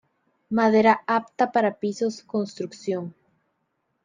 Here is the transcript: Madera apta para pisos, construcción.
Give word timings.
Madera 0.49 1.01
apta 1.05 1.51
para 1.51 1.75
pisos, 1.75 2.23
construcción. 2.23 3.13